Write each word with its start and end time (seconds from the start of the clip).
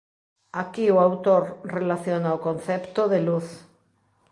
Aquí 0.61 0.85
o 0.95 1.01
autor 1.07 1.43
relaciona 1.77 2.37
o 2.37 2.41
concepto 2.47 3.01
de 3.13 3.19
luz. 3.27 3.47